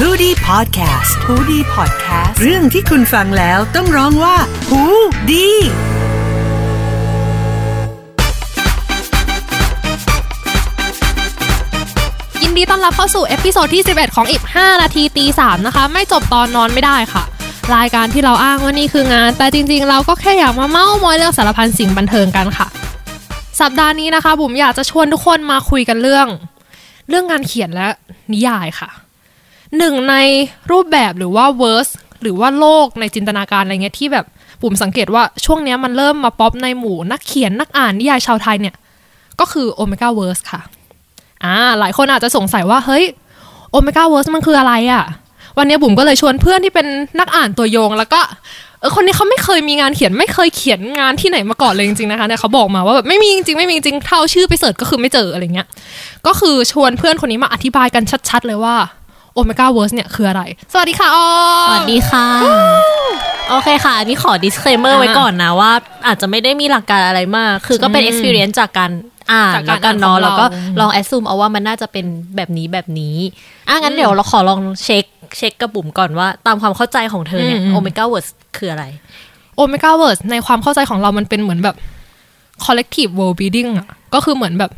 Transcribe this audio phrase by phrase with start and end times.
[0.00, 4.36] h o ดี้พอดแคสต์ฮูดี้พอดแคสต์เรื่องที่คุณฟังแล้วต้องร้องว่า
[4.68, 4.82] หู
[5.30, 5.48] ดี
[12.42, 17.24] ยินดีต้อนรับเข้าสู่ episode ที่ 11 ของอีก5นาทีตี3นะคะ ไม่จบตอนนอนไม่ได้ค่ะ
[17.76, 22.66] รายการที่เราอ้างว่านี่คืองาน แต่จริงๆ เราก็แค่อยากมาเมาส์มอยเรื่องสารพันสิ่งบันเทิงกันค่ะ
[23.60, 26.26] สัปดาห์นี้นะคะบุ๋มอยากจะชวนทุกคนมาคุยกันเรื่อง
[27.08, 27.86] เรื่องงานเขียนและ
[28.34, 28.90] นิยายค่ะ
[29.78, 30.14] หนึ่งใน
[30.70, 31.88] รูปแบบหรือว่า verse
[32.22, 34.26] หรือว่าโลกในจินตนาการอะไรเงี้ยที่แบบ
[34.62, 38.74] บุ๋มสังเกตว่าช่วงเนี้ยมันเริ่มมาป๊อปในหมู่นักเขียนนักอ่านนิยายชาวไทยเนี่ย
[39.40, 40.60] ก็คือ Omegaverse ค่ะ
[41.44, 43.04] อ่าหลายคนอาจจะสงสัยว่าเฮ้ย
[43.70, 45.04] Omegaverse มันคืออะไรอะ่ะ
[45.58, 46.86] วันนี้บุ๋มก็เลยชวนเพื่อนที่เป็น
[47.20, 48.20] นักอ่านตัวยง แล้วก็
[48.80, 55.66] เออคนนี้เขาไม่เคยมีงานเขียนไม่เคยเขียนงานที่ไหนมาก่อนเลยจริงๆนะคะเนี่ยเขาบอกมาว่าแบบไม่มีจริงๆไม่มีจริงเท่าชื่อไป search ก็คือไม่เจออะไรเงี้ย
[56.26, 58.76] ก็คือชวนเพื่อนคนนี้มาอธิบายกันชัด ๆ เลยว่า
[59.34, 61.26] Omegaverse เนี่ยคืออะไร สวัสดีค่ะออ
[61.68, 62.26] สวัสดีค่ะ
[63.50, 65.72] โอเคค่ะ อันนี้ขอ disclaimer อ่าไว้ก่อนนะว่า
[66.06, 68.90] อาจจะไม่ได้มีหลักการอะไรมาก คือก็เป็นอืม experience จากการ
[69.32, 70.44] อ่านจากการแล้วกันเนาะอ่านของแล้วก็
[70.76, 73.16] เราลอง assume เอาว่ามันน่าจะเป็นแบบนี้แบบนี้
[73.68, 75.04] อะงั้นอืมเดี๋ยวเราขอลองเช็ค
[75.38, 78.84] เช็คกับบุ๋มก่อนว่าตามความเข้าใจของเธอเนี่ยอืม omega words คืออะไร
[79.56, 81.76] Omegaverse ในความเข้าใจของเรามันเป็นเหมือนแบบ
[82.64, 84.70] collective world building อะก็คือเหมือนแบบ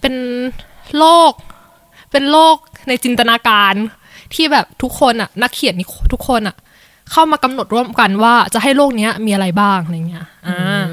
[0.00, 0.14] เป็น
[0.98, 1.32] โลก
[2.12, 2.56] เป็นโลก
[2.88, 3.74] ในจินตนาการ
[4.34, 6.56] ที่แบบทุกคนอะนักเขียนนี่ทุกคนอะ
[7.10, 10.86] เข้ามากำหนดร่วมกันว่าจะให้โลกเนี้ยมีอะไรบ้างอะไรเงี้ยอ่า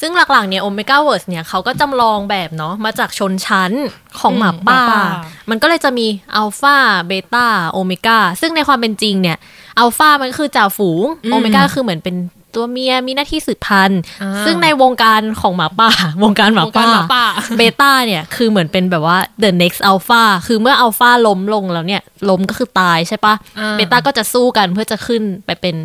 [0.00, 3.72] ซึ่งหลักๆเนี่ย omega words เนี่ยเขาก็จำลองแบบเนาะมาจากชนชั้น
[4.20, 5.04] ของอืมหมาป่าหมาป่า
[5.50, 9.36] มันก็เลยจะมีอัลฟาเบต้าโอเมก้าซึ่งในความเป็นจริงเนี่ย
[9.78, 12.16] อัลฟามันก็คือจ่าฝูงโอเมก้าคือเหมือนเป็น
[12.54, 15.90] ตัวเมียมีหน้าที่สืบพันธุ์อ่าซึ่งในวงการของหมาป่า
[16.22, 25.76] วงการหมาวงการป่าหมาป่าเบต้าเนี่ยคือเหมือนเป็นแบบว่า the next alpha คือเมื่ออัลฟาล้มลงแล้วเนี่ยล้มก็คือตายใช่ปะอ่าเบต้าก็จะสู้กันเพื่อจะขึ้นไปเป็น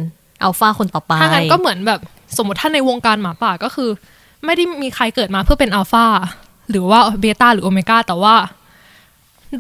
[0.44, 2.00] อัลฟาคนต่อไปถ้างั้นก็เหมือนแบบ
[2.38, 3.90] สมมติถ้าในวงการหมาป่าก็คือ
[4.46, 6.06] ไม่ได้มีใครเกิดมาเพื่อเป็นอัลฟา
[6.70, 8.36] หรือว่าเบต้าหรือโอเมก้าแต่ว่า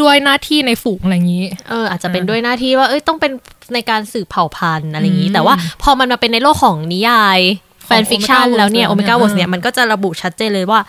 [0.02, 3.32] ด้วยหน้าที่ในฝูงอะไรอย่างนี้ เอออาจจะเป็นด้วยหน้าที่ว่า เอ้ยต้องเป็น
[3.74, 7.40] ในการสืบเผ่าพันธุ์อะไรอย่างนี้อืมแต่ว่าพอมันมาเป็นในโลกของนิยาย
[7.86, 10.80] แฟนฟิคชัน Omega แล้วเนี่ย Wars โอเมก้าเนี่วยอร์เนี่ยมันก็จะระบุชัดเจนเลยว่า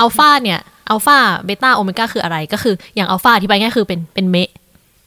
[0.00, 0.58] อัลฟาเนี่ย
[0.90, 4.50] อัลฟาเบต้าโอเมก้าคืออะไรก็คืออย่างอัลฟาอธิบายง่ายคือเป็นเป็นเมะ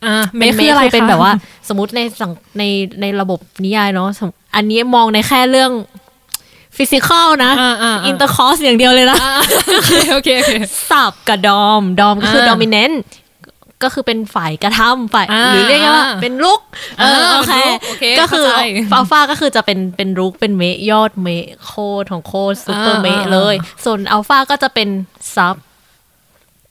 [0.05, 1.31] อ่าเมเป็นคเมคืออะไรคือเป็นคะแบบว่า
[1.69, 2.63] สมมติในสังใน
[3.01, 5.71] ในระบบนิยายเนาะสมอันนี้มองในแค่เรื่อง
[6.77, 9.31] ฟิสิกอลนะอ่าอ่าอินเตอร์คอร์สอย่างเดียวเลยนะอ่า
[9.75, 10.51] โอเคโอเคโอเค
[10.89, 13.01] สับกับดอม ดอมก็คืออ่าดอมิเนนต์
[13.83, 16.61] ก็คือเป็นฝ่ายกระทำฝ่ายอ่าหรือเรียกว่าเป็นรุก
[16.99, 18.63] เอออ่าโอเคเป็นรุกโอเคก็คือเข้าใจ
[18.93, 23.55] อัลฟาก็คือจะเป็นเป็นรุกเป็นเมะยอดเมะโคตรของโคตรซูเปอร์อ่าเมะอ่าเลย
[23.85, 24.89] ส่วนอัลฟาก็จะเป็น
[25.35, 25.55] sub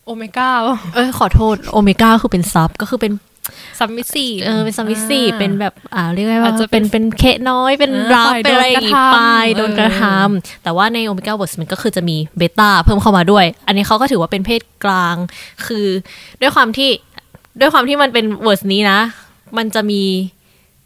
[0.04, 0.50] โอเมก้า
[0.94, 3.12] เอ้ยขอโทษโอเมก้าคือเป็น sub ก็คือเป็น
[3.78, 9.18] submissive เออเป็น submissive เป็นแบบอ่าเรียกว่าอาจจะเป็เป็นนเป็นเคะน้อยเป็นอ่ารับฝ่ายเป็นอะไรอย่างงี้โดนกระทำไป
[9.56, 15.16] โดนกระทเออแต่ว่าใน Omegaverse มันก็คือจะมีเบต้าเพิ่มเข้ามาด้วย อันนี้เขาก็ถือว่าเป็นเพศกลาง
[15.66, 15.86] คือ
[16.40, 16.90] ด้วยความที่
[17.60, 19.00] ด้วยความที่มันเป็น verse นี้นะ
[19.56, 20.02] มันจะมี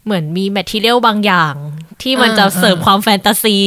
[0.05, 1.53] เหมือนมี material บางอย่าง
[2.01, 3.57] ที่มันจะเสริมความแฟนตาซี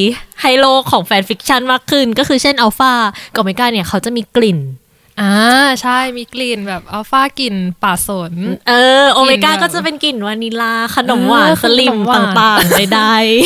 [0.43, 2.93] ให้โลกของ fanfiction มากขึ้น ก็คือเช่นอัลฟา
[3.35, 4.59] กับโอเมก้าเนี่ยเขาจะมีกลิ่น
[5.21, 5.35] อ่า
[5.83, 8.33] ใช่มีกลิ่นแบบอัลฟากลิ่นป่าสน
[8.69, 13.03] เออ โอเมก้ากลิ่นแบบก็จะเป็นกลิ่นวานิลา ขนมหวานเออสลิ่มขนมหวานต่างๆใด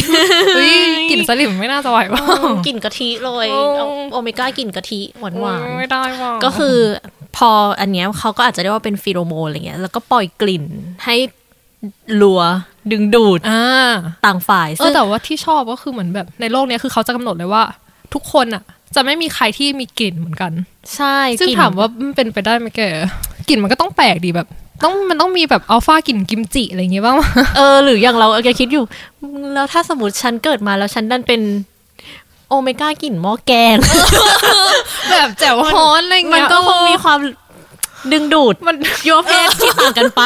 [0.06, 0.76] ๆเฮ้ย
[1.10, 2.20] กลิ่นสลิ่มไม่น่าจะไหวป่ะ
[2.66, 6.76] กลิ่นกะทิเลยโอ้เอาโอเมก้ากลิ่นกะทิหวานหวานไม่ได้ว่ะก็คือ
[7.36, 7.50] พอ
[7.80, 10.64] อันเนี้ยเขาก็อาจจะเรียกว่าเป็นฟีโรโมนอะไรเงี้ยแล้วก็ปล่อยกลิ่น
[11.04, 11.16] ให้
[12.20, 12.40] ลัว
[12.92, 13.64] ดึงดูดอ่า
[14.26, 17.62] ต่างฝ่ายเอซึ่องแต่ว่าที่ชอบก็คือเหมือนแบบในโลกเนี้ยคือเขาจะกำหนดเลยว่า
[18.14, 18.62] ทุกคนอะ
[18.94, 20.52] จะไม่มีใครที่มีกลิ่นเหมือนกัน
[20.96, 22.80] ใช่ซึ่งกลิ่นถามว่ามันเป็นไปได้ไหมแก
[23.48, 24.48] กลิ่นมันก็ต้องแปลกดีแบบ
[24.84, 28.84] ต้องมันต้องมีแบบอัลฟากลิ่นกิมจิอะไรอย่างงี้บ้างวะเออหรืออย่างเราแกคิดอยู่
[29.54, 31.40] แล้วถ้าสมมติฉันเกิดมาแล้วฉันดันเป็น
[32.48, 33.76] โอเมก้ากลิ่นหม้อแกง
[35.10, 37.18] แบบแจ่วฮ้อนอะไรเงี้ยมันก็คงมีความ
[38.12, 40.22] ดึงดูดมันโยเพศที่ต่างกันไป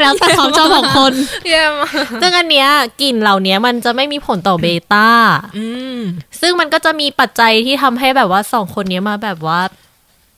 [0.00, 1.12] แล้วแต่ความชอบของคน
[1.46, 1.88] เยี่ยมอะ
[2.22, 2.68] ซึ่งอันเนี้ย
[3.02, 5.08] กลิ่นเหล่านี้มันจะไม่มีผลต่อเบต้า
[5.58, 5.66] อื
[5.96, 5.98] ม
[6.40, 9.60] ซึ่งมันก็จะมีปัจจัยที่ทำให้แบบว่าสองคนนี้มาแบบว่า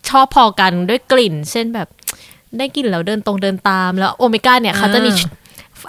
[0.09, 1.89] ชอบพอกันด้วยกลิ่น เช่นแบบ
[2.59, 5.11] ได้กลิ่นแล้วเดินตรงเดินตาม แล้วโอเมก้าเนี่ยเขาจะมี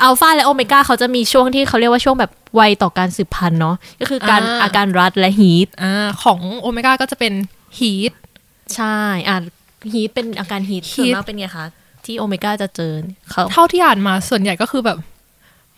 [0.04, 7.34] อัลฟาและโอเมก้าเขาจะมีช่วงที่เขาเรียกว่าช่วงแบบไวต่อการสืบพันธุ์เนาะก็คือการอ่าอาการ rut และ heat อ่าของโอเมก้าก็จะเป็น
[7.80, 8.12] heat
[8.76, 9.38] ใช่อะ
[9.94, 11.66] heat เป็นอาการ heat ส่วน heat มากเป็นไงคะ
[12.10, 12.94] ที่โอเมก้าจะเจอ
[13.32, 14.98] เขาเท่าที่อ่านมาส่วนใหญ่ก็คือแบบ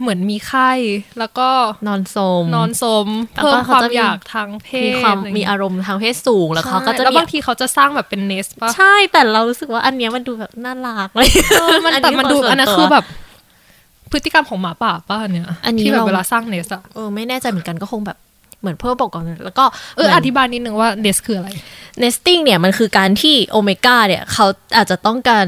[0.02, 0.72] เหมือนมีไข้
[1.20, 1.50] แล้วก็
[1.88, 13.06] นอนซมนอนซมแล้วเพิ่ก็มเขาความจะมีอยากทางเพศมีความอะไรอย่งมีเงี้ยอารมณ์ทางเพศสูงแล้วเขาก็จะใช่แล้วมีบางทีเขาจะสร้างแบบเป็น nest ป่ะใช่แต่เรารู้สึกว่าอันเนี้ยมันดูแบบน่ารักเลยเออมันแต่มันดูส่วอันนั้นตัวคือแบบ
[14.12, 18.18] พฤติกรรมของหมาป่าป่ะอันเนี่ยอันนี้ที่แบบเราเวลาสร้าง nest อะเออไม่แน่ใจเหมือนกันก็คงแบบ
[18.62, 21.50] เหมือนเพื่อปกป้องแล้วก็เอออธิบายนิดนึงว่าเนคืออะไร
[22.00, 24.46] nesting เนี่ยมันคือการที่โอเมก้าเนี่ยเขา
[24.78, 25.48] อาจจะต้องการ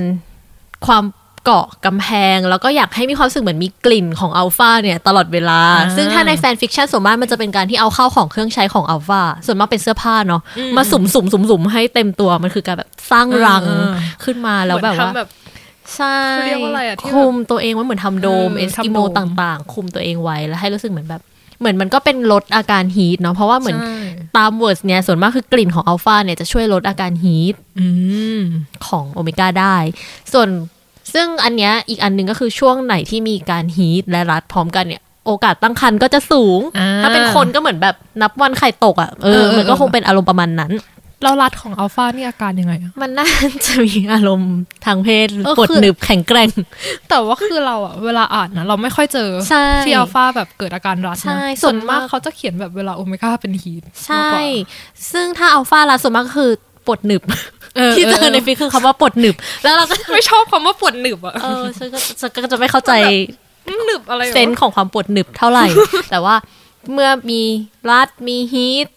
[0.88, 1.04] ความ
[1.46, 13.94] เกราะกำแพง แล้วก็อยากให้มีความรู้สึกเหมือนมีกลิ่นของอัลฟาเนี่ย ตลอดเวลาอ่าซึ่งถ้าในแฟนฟิกชันส่วนมากมันจะเป็นการที่เอาเข้าของเครื่องใช้ของอัลฟาส่วนมากเป็นเสื้อผ้าเนาะอืมมาสุ่มสุ่มสุ่มสุ่มให้เต็มตัวมันคือการแบบสร้างรังเออ
[14.24, 15.30] ขึ้นมาแล้วแบบว่าเหมือนทำแบบ
[15.96, 21.22] ใช่เขาเรียกว่าอะไรอะที่แบบคลุมตัวเองไว้เหมือนทำโดมเออเอสกิโมทำโดมต่างๆ คลุมตัวเองไว้แล้วให้รู้สึกเหมือนแบบ
[21.60, 23.98] เหมือนมันก็เป็นลดอาการ heat เนาะเพราะว่าเหมือนใช่
[24.38, 27.88] ตามเวิร์ดเนี่ยส่วนมากคือกลิ่นของอัลฟาเนี่ยจะช่วยลดอาการ heat อื
[28.38, 28.40] ม
[28.88, 29.76] ของโอเมก้าได้
[30.34, 30.50] ส่วน
[31.14, 40.72] ซึ่งอันเนี้ยอีกอันหนึ่งก็คือช่วงไหนที่มีการ heat และ rut พร้อมกันเนี่ย โอกาสตั้งครรภ์ก็จะสูงอ่าถ้าเป็นคนก็เหมือนแบบนับวันไข่ตกอะ่ะเอเอออเออมันก็คงเป็นอารมณ์ประมาณนั้น
[41.24, 43.30] แล้วรัดของอัลฟานี่อาการยังไงอะมันน่า
[43.66, 44.54] จะมีอารมณ์
[44.86, 46.50] ทางเพศเออปวดคือหนึบแข็งแกร่ง
[47.10, 54.30] แต่ว่าคือเราอะเวลาอ่านนะเราไม่ค่อยเจอใช่ที่อัลฟาแบบเกิดอาการรัดใช่นะส่ส่ววนนมามากกเขาจะเขียนแบบเวลาโอเมก้าเป็นฮีทใช่
[55.12, 56.52] ซึ่งถ้าอัลฟารัดส่วนมากก็คือ
[56.86, 57.63] ปวดหนึบเออ
[57.96, 62.92] ที่เจอในฟิกคือคำว่าปวดหนึบ แล้วเราก็ไม่ชอบคำว่าปวดหนึบอะเออฉันก็ฉันก็จะไม่เข้าใจ
[63.86, 65.66] หนึบอะไรวะเซนส์ของความปวดหนึบเท่าไหร่
[66.10, 66.36] แต่ว่า
[66.92, 67.42] เมื่อมี
[67.90, 68.88] rut มี heat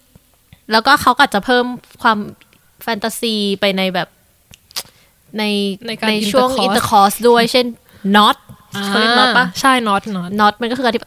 [0.73, 1.65] แล้วก็เขาก็อาจจะเพิ่ม
[2.03, 2.19] ความ
[2.83, 4.09] แฟนตาซีไปในแบบ
[5.39, 5.43] ใน
[5.87, 7.67] ในการช่วง intercourse intercourseด้วย เช่น
[8.17, 8.37] not
[8.87, 11.03] เขาเรียก not ปะใช่น็อตน็อต not มันก็คือการที่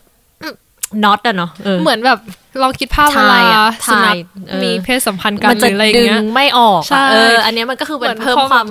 [0.89, 2.19] แบบ not อะเนาะเออเหมือนแบบ
[2.61, 4.17] ลองคิดภาพเวลาถ่ายอะสุนัขถ่าย
[4.49, 8.67] เออมีเพศสัมพันธ์กันมันหจะรืออะไรอย่าดึงงเงี้ยไม่ออกใช่อะเออ อันเนี้ยมันก็คือเป็นเหมือนเพิ่มความความ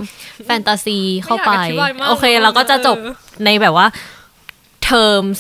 [0.47, 3.87] แฟนตาซีเข้าไปไม่อยากอธิบายมากโอเคเลยเราก็จะจบเออในแบบว่า
[4.88, 5.38] terms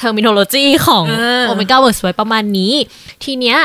[0.00, 2.72] terminology ของอ่า Omega v e r s e ไว้ประมาณนี้
[3.24, 3.58] ทีเนี้ย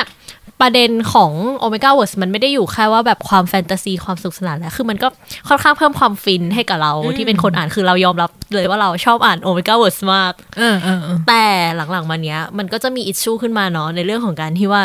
[0.61, 1.31] ประเด็นของ
[1.63, 5.07] Omega v e r s e มันไม่ได้อยู่แค่ว่าแบบความแฟนตาซีความสุขสนานแล้ว คือมันก็
[5.47, 14.81] ค่อนข้างเพิ่มความฟินให้กับเราที่เป็นคนอ่านคือเรายอมรับเลยว่าเราชอบอ่าน Omega v e r s e มากเออเออเออแต่หลังๆมาเนี้ย มันก็จะมีอิชชูขึ้นมาเนาะในเรื่องของการที่ว่า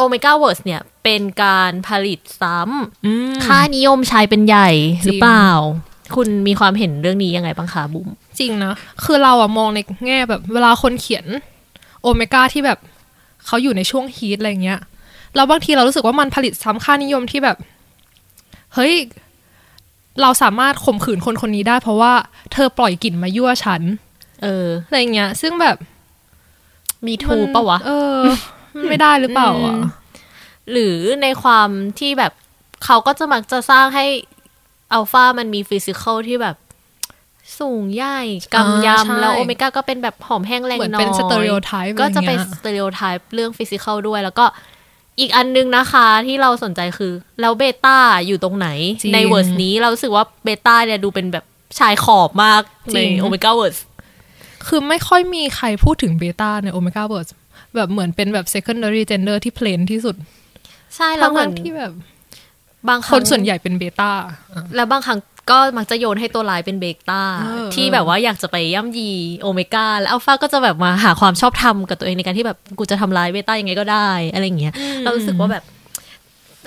[0.00, 5.48] Omega v e r s e เนี่ย เป็นการผลิตซ้ำอืมค่านิยมชายเป็นใหญ่จริงหรือเปล่า
[6.14, 8.08] คุณมีความเห็นเรื่องนี้ยังไงบ้างคะบุ๋ม
[8.38, 8.72] จริงนะ
[9.04, 11.26] คือเราอะมองในแง่แบบเวลาคนเขียน
[12.02, 12.78] โอเมก้าที่แบบ
[13.46, 14.80] เขาอยู่ในช่วงฮีทอะไรเงี้ย
[15.34, 17.56] แล้วบางทีเรารู้สึกว่ามันผลิตซ้ำค่านิยมที่แบบ
[18.74, 18.94] เฮ้ย
[20.20, 22.12] เราสามารถข่มขืนคนคนนี้ได้ เพราะว่า
[22.52, 23.82] เธอปล่อยกลิ่นมายั่วฉัน
[24.42, 25.76] เออ อะไรเงี้ย ซึ่งแบบ
[27.06, 28.20] มีทูปะวะ เออ
[28.76, 29.80] มันไม่ได้หรือเปล่าอะอืม
[30.72, 31.68] หรือในความ
[31.98, 32.32] ที่แบบ
[32.84, 34.06] เขาก็จะมักจะสร้างให้
[34.92, 36.56] อัลฟามันมี physical ที่แบบ
[37.60, 38.20] สูงใหญ่
[38.54, 44.44] กำอ่าใช่ยำ แล้วโอเมก้าก็เป็นแบบผอมแห้งแรงเหมือนน้อยเป็น stereotype ก็จะเป็นอะไรเงี้ย stereotype เรื่อง physical ด้วย แล้วก็
[45.20, 47.96] อีกอันนึงนะคะที่เราสนใจคือ แล้วเบต้า
[48.26, 48.68] อยู่ตรงไหน
[49.02, 51.44] จริงใน verse นี้เรารู้สึกว่าเบต้าเนี่ยดูเป็นแบบ
[51.78, 53.78] ชายขอบมากจริในง omegaverse
[54.66, 57.28] คือไม่ค่อยมีใครพูดถึงเบต้าใน omegaverse
[57.76, 60.16] แบบเหมือนเป็นแบบ secondary gender ที่ plain ที่สุด
[60.96, 61.92] ใช่แล้วเหมือนทั้งๆที่แบบ
[62.88, 64.10] บางคนส่วนใหญ่เป็นเบต้า
[64.76, 65.18] แล้วบางครั้ง
[65.50, 69.10] ก็มักจะโยนให้ตัวร้ายเป็นเบต้าเออที่แบบว่าอยากจะไปย่ำยี
[69.40, 75.64] โอเมก้าแล้วอัลฟาก็จะแบบมาหาความชอบธรรมกับตัวเองในการที่แบบกูจะทำร้ายเบต้ายังไงก็ได้อะไรอย่างเงี้ยเรารู้สึกว่าแบบ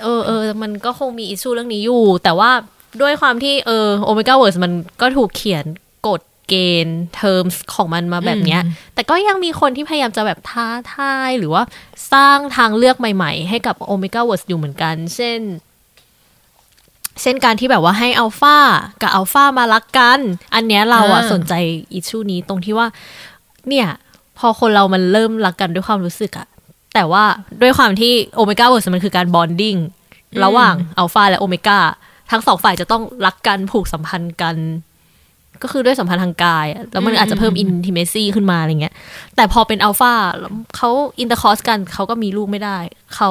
[0.03, 2.51] เออเออมันก็คงมี issue เรื่องนี้อยู่ แต่ว่า
[3.01, 4.71] ด้วยความที่เออ omegaverse มัน
[5.01, 5.65] ก็ถูกเขียน
[6.07, 7.43] กฎเกณฑ์เทอม
[7.75, 8.61] ของมันมาแบบเนี้ย
[8.93, 11.63] แต่ก็ยังมีคนที่พยายามจะแบบท้าทายหรือว่า
[12.13, 15.39] สร้างทางเลือกใหม่ ๆ ให้กับ omegaverse อยู่เหมือนกัน เช่น
[17.21, 18.57] เช่นการที่แบบว่าให้อัลฟา
[19.01, 20.19] กับอัลฟ่ามารักกัน
[20.55, 21.53] อันเนี้ยเราอะอ่าสนใจ
[21.93, 22.87] issue นี้ตรงที่ว่า
[23.69, 23.87] เนี่ย
[24.37, 26.47] พอคนเรามันเริ่มรักกันด้วยความรู้สึกอะ
[26.93, 27.23] แต่ว่า
[27.61, 29.75] ด้วยความที่ omegaverse มันคือการ bonding
[30.43, 31.79] ระหว่างอัลฟาและโอเมก้า
[32.31, 34.55] ทั้งสองฝ่ายจะต้องรักกันผูกสัมพันธ์กัน
[35.61, 38.93] ก็คือด้วยสัมพันธ์ทางกายอะแล้วมันอาจจะเพิ่ม intimacy ขึ้นมาอะไรเงี้ย
[39.35, 40.13] แต่พอเป็นอัลฟา
[40.75, 42.77] เขา intercourse กันเขาก็มีลูกไม่ได้
[43.15, 43.29] เขา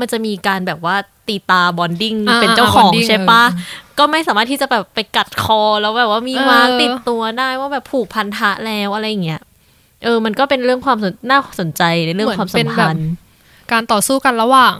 [0.00, 0.96] มันจะมีการแบบว่า
[1.28, 3.58] ตีตรา bonding อ่าเป็นเจ้าของ bonding ใช่ปะเอ
[3.92, 9.40] อก็ไม่สามารถที่จะแบบไปกัดคอแล้วแบบว่ามีเออ mark ติดตัวได้ว่าแบบผูกพันธะแล้วอะไรอย่างเงี้ย
[10.04, 13.08] เออ มันก็เป็นเรื่องความสนน่าสนใจในเรื่องความสัมพันธ์
[13.72, 14.76] การต่อสู้กันระหว่าง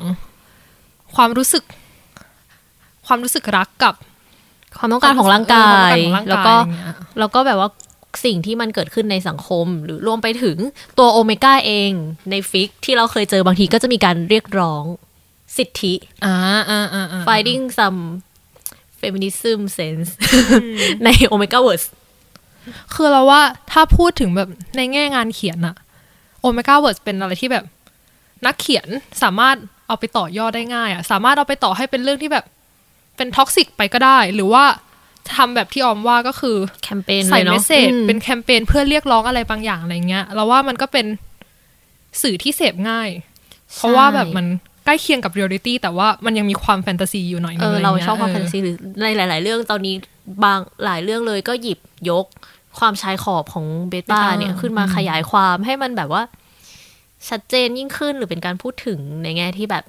[1.16, 1.64] ความรู้สึก
[3.06, 3.94] ความรู้สึกรักกับ
[4.78, 7.68] ความต้องการของร่างกาเออควมต้ยองการของร่างกายแล้วก็อย่างเงี้ยแล้วก็แบบว่า
[8.24, 10.56] สิ่งที่มันเกิดขึ้นในสังคม หรือรวมไปถึง
[10.98, 11.90] ตัวโอเมก้าเอง
[12.30, 14.84] ในฟิกที่เราเคยเจอบางทีก็จะมีการเรียกร้อง
[15.56, 15.94] สิทธิ
[16.24, 16.34] อ่า
[16.70, 18.00] อ่าอ่าอ่า finding some
[19.00, 20.10] feminism sense
[21.04, 21.88] ใน Omega Verse
[22.94, 23.42] คือเราว่า
[23.72, 25.76] ถ้าพูดถึงแบบในแง่งานเขียนอะ
[26.40, 27.64] omegaverse เป็นอะไรที่แบบ
[28.46, 28.88] นักเขียน
[29.22, 29.56] สามารถ
[29.88, 32.44] เอาไปต่อยอดได้ง่ายอะสามารถเอาไปต่อให้เป็นเรื่องที่แบบ
[33.16, 34.64] เป็น toxic ไปก็ได้ หรือว่า
[35.34, 41.06] ทำแบบที่ออมว่าก็คือแคมเปญใส่ message เลยเนาะอืมเป็นแคมเปญเพื่อเรียกร้องอะไรบางอย่างอะไรเงี้ยเราว่ามันก็เป็น
[42.22, 43.10] สื่อที่เสพง่าย
[43.76, 44.46] เพราะว่าแบบมัน
[44.84, 49.94] ใกล้เคียงกับเรียลลิตี้แต่ว่ามันยังมีความแฟนตาซีอยู่หน่อยนึเองออะไรเรางี้ยชอบความเแฟนตาซีหรือในหลาย ๆ เรื่องตอนนี้
[50.44, 51.78] บางหลายเรื่องเลยก็หยิบ
[52.10, 52.26] ยก
[52.78, 56.22] ความชายขอบของเบต้า Beta เนี่ยขึ้นมาอืมขยายความให้มันแบบว่า
[57.28, 59.84] ชัดเจนยิ่งขึ้นหรือเป็นการพูดถึงในแง่ที่แบบ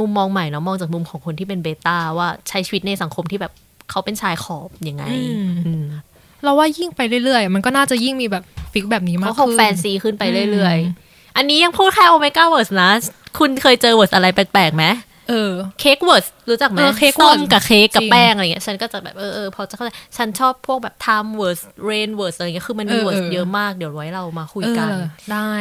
[0.00, 3.52] มุมมองใหม่เนาะมองจากมุมของคนที่เป็นเบต้าว่าใช้ชีวิตในสังคมที่แบบ
[3.90, 5.04] เขาเป็นชายขอบยังไง
[5.66, 5.84] อืม
[6.44, 12.90] เราว่ายิ่งไปเรื่อยๆ มันก็น่าจะยิ่งมีแบบ fic แบบนี้มากเขาคงขึ้นแฟนซีขึ้นไปเรื่อยอืมๆอันนี้ยังพูดแค่ omegaverse นะ
[13.38, 14.84] คุณเคยเจอ verse อะไรแปลกๆไหม
[15.28, 24.88] เออเค้กเวิร์สรู้จักไหมเออ Cake ส้ม Words กับเค้กกับจริงแป้งอะไรเงี้ยฉันก็จะแบบเออเออพอจะเข้าใจฉันชอบพวกแบบ time words rain words อะไรเงี้ยคือมันมีเออ words เออเยอะมากเดี๋ยวไว้เรามาคุยเออกัน
[25.32, 25.52] ได้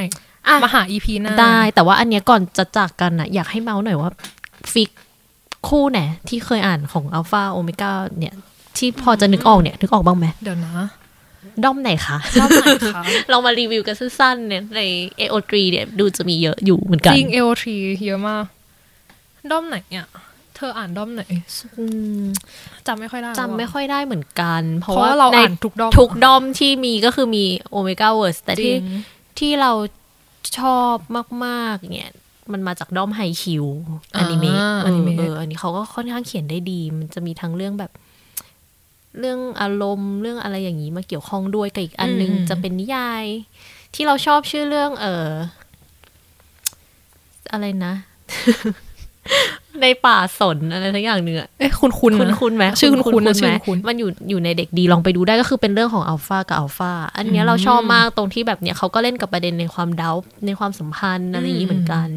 [0.47, 4.11] อะมาหาอีพีหน้าได้ แต่ว่าอันเนี้ยก่อนจะจากกันนะอยากให้เมาส์หน่อยว่า
[4.73, 4.89] ฟิก
[5.69, 8.33] คู่ไหนที่เคยอ่านของอัลฟาโอเมก้าเนี่ย
[8.77, 10.75] ที่พอจะนึกออกเนี่ยนึกออกบ้างไหมเดี๋ยวนะ
[11.63, 14.81] ด้อมไหนคะรอบไหนคะ เรามารีวิวกันสั้นๆเนี่ยใน
[15.19, 17.75] AO3 เนี่ยดูจะมีเยอะอยู่เหมือนกัน จริงเอโอทรี
[18.07, 18.45] เยอะมาก
[19.51, 20.07] ด้อมไหนเนี่ย
[20.55, 21.23] เธออ่านด้อมไหน
[21.77, 21.85] อื
[22.21, 22.25] ม
[22.87, 28.79] จำไม่ค่อยได้จำไม่ค่อยได้เหมือนกัน เพเพราะราะว่าว่าเราในอ่านทุกด้อมทุกด้อมที่มีก็คือมี omegaverse แต่จริที่ง
[29.39, 29.71] ที่เรา
[30.59, 30.95] ชอบ
[31.45, 32.11] มาก ๆ เนี่ย
[32.53, 33.65] มันมาจากด้อมไฮคิว
[34.15, 37.91] อนิเมะอ่าเออนิอเมะเอออันนี้เขาก็ค่อนข้างเขียนได้ดี มันจะมีทั้งเรื่องแบบ
[39.19, 43.23] เรื่องอารมณ์เรื่องอะไรอย่างนี้มาเกี่ยวข้องด้วยกับอีกอันหนึงจะเป็นนิยาย
[43.93, 45.29] ที่เราชอบชื่อเรื่อง เออ
[47.51, 47.93] อะไรนะ
[49.81, 60.11] ในป่าสนอะไรทั้งอย่างเนื้อะเอ๊ะคุณคุณคุณคุณไหมชื่อคุณคุณนะไหชื่มอคุณมันอยู่อยู่ในเด็กดีลองไปดูได้ก็คือเป็นเรื่องของอัลฟากับอัลฟาอันเนี้ยเราชอบมากตรงที่แบบเนี้ยเขาก็เล่นกับประเด็นในความเดา
[60.45, 62.07] ในความสัมพันธ์อะไรอย่างนี้เหมือนกัน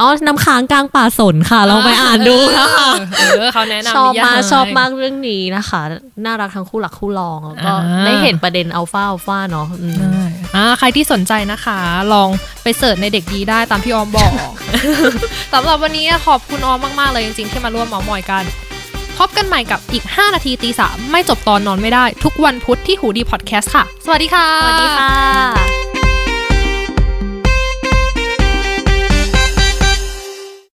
[0.00, 2.90] อ๋อน้ำค้างกลางป่าสนค่ะลองไปอ่านดูนะคะ
[3.38, 5.80] เออเขาแนะนำชอบนิยมากยชอบมากเรื่องนี้นะคะ
[6.24, 9.66] น่ารักทั้งคู่หลักคู่รองแล้วก็อ่าได้เห็นประเด็นอัลฟาอัลฟาเนาะ
[10.56, 11.78] อ่าใครที่สนใจนะคะ
[12.12, 12.28] ลอง
[12.62, 14.32] ไปเสิร์ชในเด็กดีได้ตามที่ออมบอก
[15.52, 18.44] สำหรับวันนี้ขอบคุณออมมาก ๆ เลยจริง ๆ ที่มาร่วมเมามอยกัน
[19.18, 25.79] พบกันใหม่กับอีก 5 นาทีตีสามไม่จบตอนนอนไม่ได้ ทุกวันพุธที่หูดีพอดแคสต์ค่ะ สวัสดีค่ะ สวัสดีค่ะ